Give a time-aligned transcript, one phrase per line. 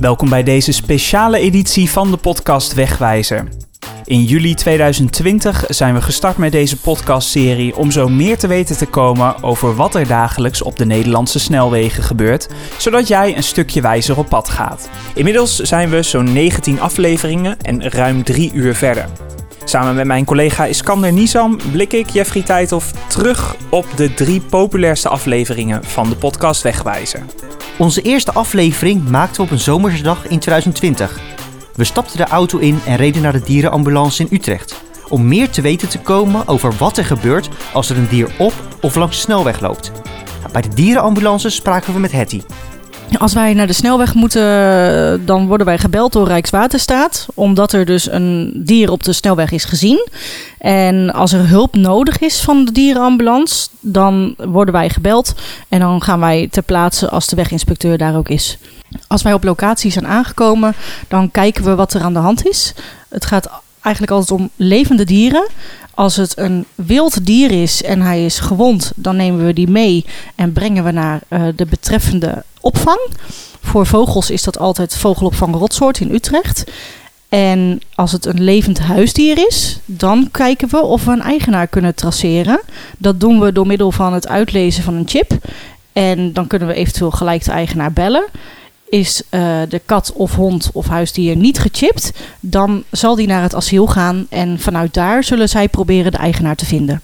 [0.00, 3.48] Welkom bij deze speciale editie van de podcast Wegwijzer.
[4.04, 8.86] In juli 2020 zijn we gestart met deze podcastserie om zo meer te weten te
[8.86, 14.18] komen over wat er dagelijks op de Nederlandse snelwegen gebeurt, zodat jij een stukje wijzer
[14.18, 14.88] op pad gaat.
[15.14, 19.08] Inmiddels zijn we zo'n 19 afleveringen en ruim 3 uur verder.
[19.64, 25.08] Samen met mijn collega Iskander Nizam blik ik, Jeffrey Tijdhoff, terug op de drie populairste
[25.08, 27.22] afleveringen van de podcast Wegwijzer.
[27.78, 31.20] Onze eerste aflevering maakten we op een zomersdag in 2020.
[31.74, 34.82] We stapten de auto in en reden naar de dierenambulance in Utrecht.
[35.08, 38.52] Om meer te weten te komen over wat er gebeurt als er een dier op
[38.80, 39.92] of langs de snelweg loopt.
[40.52, 42.40] Bij de dierenambulance spraken we met Hetty.
[43.16, 47.26] Als wij naar de snelweg moeten, dan worden wij gebeld door Rijkswaterstaat.
[47.34, 50.08] Omdat er dus een dier op de snelweg is gezien.
[50.58, 55.34] En als er hulp nodig is van de dierenambulance, dan worden wij gebeld.
[55.68, 58.58] En dan gaan wij ter plaatse als de weginspecteur daar ook is.
[59.06, 60.74] Als wij op locatie zijn aangekomen,
[61.08, 62.74] dan kijken we wat er aan de hand is.
[63.08, 65.46] Het gaat eigenlijk altijd om levende dieren.
[65.94, 70.04] Als het een wild dier is en hij is gewond, dan nemen we die mee
[70.34, 73.00] en brengen we naar uh, de betreffende opvang.
[73.62, 76.64] Voor vogels is dat altijd vogelopvang Rotsoort in Utrecht.
[77.28, 81.94] En als het een levend huisdier is, dan kijken we of we een eigenaar kunnen
[81.94, 82.60] traceren.
[82.98, 85.32] Dat doen we door middel van het uitlezen van een chip.
[85.92, 88.24] En dan kunnen we eventueel gelijk de eigenaar bellen.
[88.88, 93.54] Is uh, de kat of hond of huisdier niet gechipt, dan zal die naar het
[93.54, 97.00] asiel gaan en vanuit daar zullen zij proberen de eigenaar te vinden.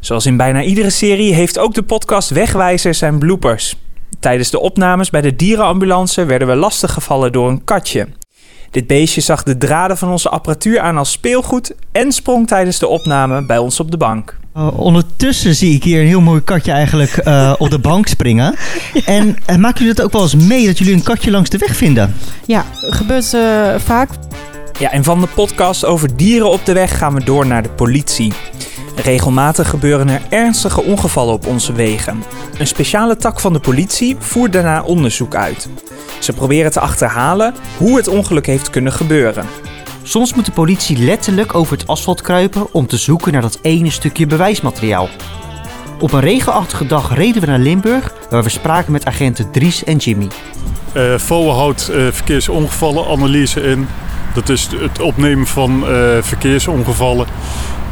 [0.00, 3.76] Zoals in bijna iedere serie heeft ook de podcast Wegwijzer zijn bloopers.
[4.20, 8.08] Tijdens de opnames bij de dierenambulance werden we lastiggevallen door een katje.
[8.70, 12.86] Dit beestje zag de draden van onze apparatuur aan als speelgoed en sprong tijdens de
[12.86, 14.36] opname bij ons op de bank.
[14.56, 18.54] Uh, ondertussen zie ik hier een heel mooi katje eigenlijk uh, op de bank springen.
[19.04, 21.58] En uh, maken jullie dat ook wel eens mee dat jullie een katje langs de
[21.58, 22.14] weg vinden?
[22.46, 23.36] Ja, gebeurt
[23.82, 24.08] vaak.
[24.78, 27.68] Ja, en van de podcast over dieren op de weg gaan we door naar de
[27.68, 28.32] politie.
[28.96, 32.22] Regelmatig gebeuren er ernstige ongevallen op onze wegen.
[32.58, 35.68] Een speciale tak van de politie voert daarna onderzoek uit.
[36.18, 39.46] Ze proberen te achterhalen hoe het ongeluk heeft kunnen gebeuren.
[40.02, 43.90] Soms moet de politie letterlijk over het asfalt kruipen om te zoeken naar dat ene
[43.90, 45.08] stukje bewijsmateriaal.
[46.00, 49.96] Op een regenachtige dag reden we naar Limburg, waar we spraken met agenten Dries en
[49.96, 50.28] Jimmy.
[50.96, 53.86] Uh, FOA houdt uh, verkeersongevallenanalyse in.
[54.34, 57.26] Dat is het opnemen van uh, verkeersongevallen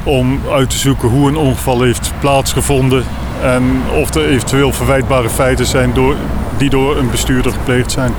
[0.05, 3.05] om uit te zoeken hoe een ongeval heeft plaatsgevonden
[3.43, 3.63] en
[4.01, 6.17] of er eventueel verwijtbare feiten zijn door,
[6.57, 8.15] die door een bestuurder gepleegd zijn.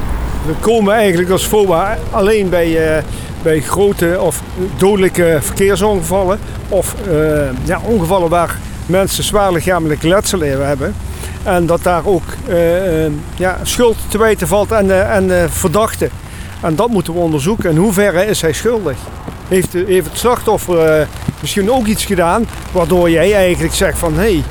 [0.46, 3.04] We komen eigenlijk als FOA alleen bij, uh,
[3.42, 4.42] bij grote of
[4.78, 6.40] dodelijke verkeersongevallen
[6.70, 7.14] of uh,
[7.64, 10.96] ja, ongevallen waar mensen zwaar lichamelijke letsel hebben.
[11.44, 13.06] En dat daar ook uh,
[13.36, 16.10] ja, schuld te wijten valt aan aan de verdachte.
[16.62, 17.70] En dat moeten we onderzoeken.
[17.70, 18.98] In hoeverre is hij schuldig?
[19.48, 21.08] Heeft, heeft het slachtoffer
[21.44, 24.44] misschien ook iets gedaan waardoor jij eigenlijk zegt van hé, hey,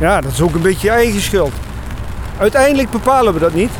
[0.00, 1.52] ja, dat is ook een beetje je eigen schuld.
[2.38, 3.70] Uiteindelijk bepalen we dat niet.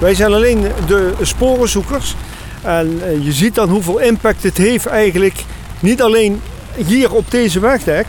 [0.00, 2.14] Wij zijn alleen de sporenzoekers.
[2.62, 5.44] En uh, je ziet dan hoeveel impact het heeft eigenlijk.
[5.80, 6.40] Niet alleen
[6.86, 8.06] hier op deze wegdek,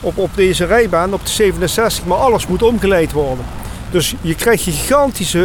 [0.00, 3.44] op, op deze rijbaan, op de 67, maar alles moet omgeleid worden.
[3.90, 5.38] Dus je krijgt gigantische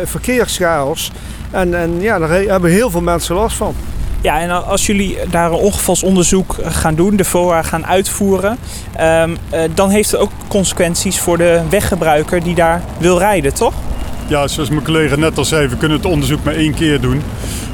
[0.00, 1.10] uh, verkeerschaos.
[1.50, 3.74] En, en ja, daar hebben heel veel mensen last van.
[4.20, 8.58] Ja, en als jullie daar een ongevalsonderzoek gaan doen, de FOA gaan uitvoeren,
[9.00, 13.74] um, uh, dan heeft het ook consequenties voor de weggebruiker die daar wil rijden, toch?
[14.26, 17.22] Ja, zoals mijn collega net al zei, we kunnen het onderzoek maar één keer doen.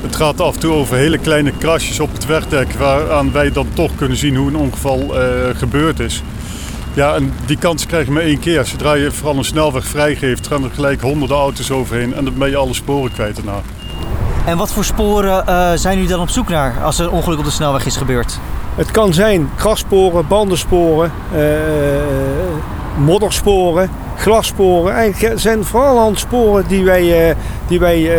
[0.03, 3.67] Het gaat af en toe over hele kleine krasjes op het wegdek, waaraan wij dan
[3.75, 6.23] toch kunnen zien hoe een ongeval uh, gebeurd is.
[6.95, 8.65] Ja, en die kans krijg je maar één keer.
[8.65, 12.51] Zodra je vooral een snelweg vrijgeeft, gaan er gelijk honderden auto's overheen en dan ben
[12.51, 13.63] je alle sporen kwijt daarna.
[14.47, 17.39] En wat voor sporen uh, zijn jullie dan op zoek naar als er een ongeluk
[17.39, 18.39] op de snelweg is gebeurd?
[18.75, 21.41] Het kan zijn grassporen, bandensporen, uh,
[22.97, 24.95] moddersporen, glassporen.
[24.95, 27.37] Eigenlijk zijn vooral handsporen die wij, uh,
[27.69, 28.11] die wij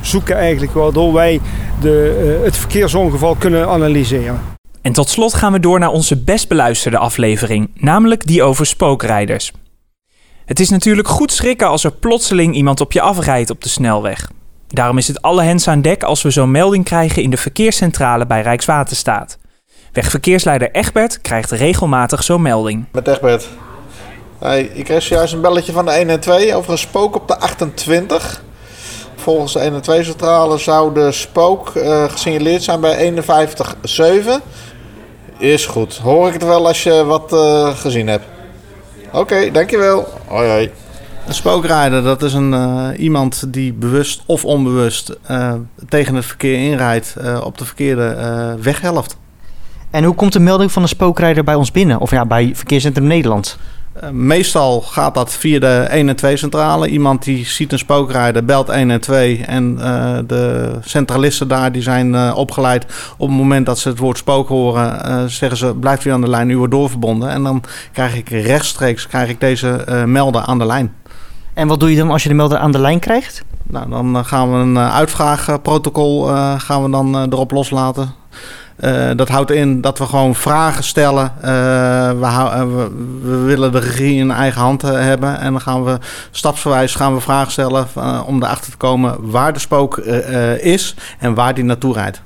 [0.00, 1.40] zoeken eigenlijk, waardoor wij
[1.80, 4.40] de, het verkeersongeval kunnen analyseren.
[4.82, 9.52] En tot slot gaan we door naar onze best beluisterde aflevering, namelijk die over spookrijders.
[10.44, 14.28] Het is natuurlijk goed schrikken als er plotseling iemand op je afrijdt op de snelweg.
[14.72, 18.26] Daarom is het alle hens aan dek als we zo'n melding krijgen in de verkeerscentrale
[18.26, 19.38] bij Rijkswaterstaat.
[19.92, 22.84] Wegverkeersleider Egbert krijgt regelmatig zo'n melding.
[22.92, 23.48] Met Egbert.
[24.38, 27.28] Hey, ik kreeg zojuist een belletje van de 1 en 2 over een spook op
[27.28, 28.42] de 28.
[29.16, 33.24] Volgens de 1 en 2 centrale zou de spook uh, gesignaleerd zijn bij 51,7.
[35.38, 35.96] Is goed.
[35.96, 38.24] Hoor ik het wel als je wat uh, gezien hebt.
[39.12, 40.08] Oké, dankjewel.
[40.26, 40.70] Hoi.
[41.26, 45.52] Een spookrijder, dat is een, uh, iemand die bewust of onbewust uh,
[45.88, 49.16] tegen het verkeer inrijdt uh, op de verkeerde weghelft.
[49.90, 51.98] En hoe komt de melding van een spookrijder bij ons binnen?
[52.00, 53.58] Of ja, bij Verkeerscentrum Nederland?
[54.12, 56.88] meestal gaat dat via de 112 centrale.
[56.88, 59.76] Iemand die ziet een spookrijder, belt 112 en
[60.26, 62.84] de centralisten daar die zijn opgeleid.
[63.16, 66.28] Op het moment dat ze het woord spook horen, zeggen ze blijft u aan de
[66.28, 67.28] lijn, u wordt doorverbonden.
[67.28, 70.92] En dan krijg ik rechtstreeks krijg ik deze melder aan de lijn.
[71.54, 73.44] En wat doe je dan als je de melder aan de lijn krijgt?
[73.62, 78.14] Nou, dan eh, gaan we een eh, uitvraagprotocol uh, gaan we dan erop loslaten.
[79.16, 81.32] Dat houdt in dat we gewoon vragen stellen.
[81.40, 82.90] We, we,
[83.22, 85.38] we, willen de regie in eigen hand hebben.
[85.38, 85.98] En dan gaan we
[86.30, 87.86] stapsgewijs gaan we vragen stellen
[88.26, 89.96] om erachter te komen waar de spook
[90.58, 92.22] is en waar die naartoe rijdt.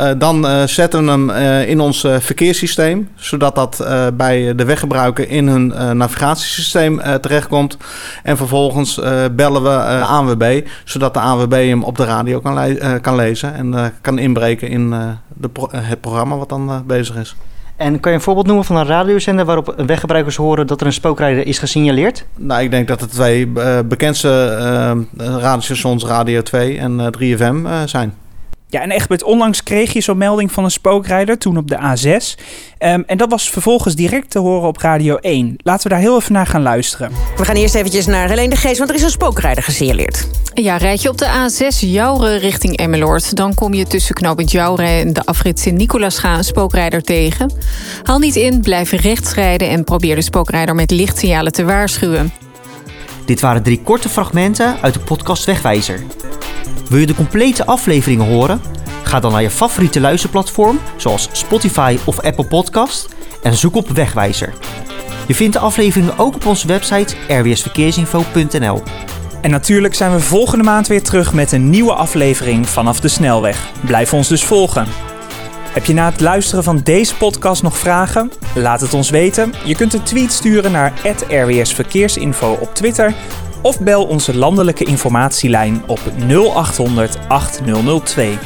[0.00, 5.28] Uh, dan uh, zetten we hem uh, in ons verkeerssysteem, zodat dat bij de weggebruiker
[5.30, 7.76] in hun navigatiesysteem terechtkomt.
[8.22, 9.00] En vervolgens
[9.32, 13.92] bellen we ANWB, zodat de ANWB hem op de radio kan, le kan lezen en
[14.00, 14.90] kan inbreken in
[15.34, 17.36] de pro het programma wat dan bezig is.
[17.76, 20.92] En kan je een voorbeeld noemen van een radiozender waarop weggebruikers horen dat er een
[20.92, 22.24] spookrijder is gesignaleerd?
[22.36, 23.48] Nou, ik denk dat de twee
[23.84, 24.56] bekendste
[25.16, 28.14] radiostations Radio 2 en 3FM zijn.
[28.70, 32.40] Ja, en Egbert, onlangs kreeg je zo'n melding van een spookrijder, toen op de A6.
[32.78, 35.56] Um, en dat was vervolgens direct te horen op Radio 1.
[35.62, 37.10] Laten we daar heel even naar gaan luisteren.
[37.36, 40.28] We gaan eerst eventjes naar Helene de Geest, want er is een spookrijder gesignaleerd.
[40.54, 43.36] Ja, rijd je op de A6 Jouren richting Emmeloord...
[43.36, 47.52] dan kom je tussen knooppunt Jouren en de afrit Sint-Nicolasga een spookrijder tegen.
[48.02, 49.68] Haal niet in, blijf rechts rijden...
[49.68, 52.32] en probeer de spookrijder met lichtsignalen te waarschuwen.
[53.24, 56.00] Dit waren drie korte fragmenten uit de podcast Wegwijzer.
[56.88, 58.60] Wil je de complete afleveringen horen?
[59.02, 63.08] Ga dan naar je favoriete luisterplatform, zoals Spotify of Apple Podcast,
[63.42, 64.52] en zoek op Wegwijzer.
[65.26, 68.82] Je vindt de afleveringen ook op onze website rwsverkeersinfo.nl.
[69.42, 73.70] En natuurlijk zijn we volgende maand weer terug met een nieuwe aflevering vanaf de snelweg.
[73.80, 74.86] Blijf ons dus volgen.
[75.72, 78.32] Heb je na het luisteren van deze podcast nog vragen?
[78.54, 79.54] Laat het ons weten.
[79.64, 80.92] Je kunt een tweet sturen naar
[81.28, 83.14] @rwsverkeersinfo op Twitter
[83.62, 88.38] of bel onze landelijke informatielijn op 0800 8002.